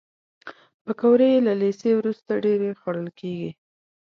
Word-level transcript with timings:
پکورې 0.83 1.31
له 1.47 1.53
لیسې 1.61 1.91
وروسته 1.95 2.31
ډېرې 2.45 2.69
خوړل 2.79 3.07
کېږي 3.19 3.51